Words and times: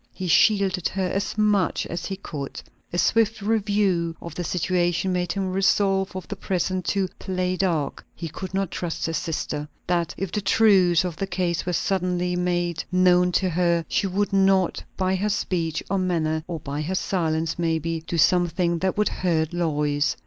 He 0.15 0.27
shielded 0.27 0.87
her 0.87 1.05
as 1.09 1.37
much 1.37 1.85
as 1.85 2.07
he 2.07 2.15
could. 2.15 2.59
A 2.91 2.97
swift 2.97 3.39
review 3.39 4.15
of 4.19 4.33
the 4.33 4.43
situation 4.43 5.13
made 5.13 5.31
him 5.33 5.51
resolve 5.51 6.09
for 6.09 6.23
the 6.27 6.35
present 6.35 6.85
to 6.85 7.07
"play 7.19 7.55
dark." 7.55 8.03
He 8.15 8.27
could 8.27 8.51
not 8.51 8.71
trust 8.71 9.05
his 9.05 9.17
sister, 9.17 9.69
that 9.85 10.15
if 10.17 10.31
the 10.31 10.41
truth 10.41 11.05
of 11.05 11.17
the 11.17 11.27
case 11.27 11.67
were 11.67 11.73
suddenly 11.73 12.35
made 12.35 12.83
known 12.91 13.31
to 13.33 13.49
her, 13.51 13.85
she 13.87 14.07
would 14.07 14.33
not 14.33 14.83
by 14.97 15.13
her 15.17 15.29
speech, 15.29 15.83
or 15.87 15.99
manner, 15.99 16.43
or 16.47 16.59
by 16.59 16.81
her 16.81 16.95
silence 16.95 17.59
maybe, 17.59 18.03
do 18.07 18.17
something 18.17 18.79
that 18.79 18.97
would 18.97 19.09
hurt 19.09 19.53
Lois. 19.53 20.15